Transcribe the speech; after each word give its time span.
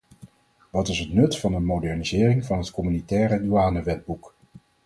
Wat 0.71 0.87
is 0.87 0.99
het 0.99 1.13
nut 1.13 1.37
van 1.39 1.53
een 1.53 1.65
modernisering 1.65 2.45
van 2.45 2.57
het 2.57 2.71
communautaire 2.71 3.41
douanewetboek? 3.41 4.35